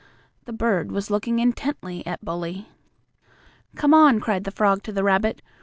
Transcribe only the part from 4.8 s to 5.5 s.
to the rabbit.